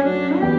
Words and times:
Música 0.00 0.49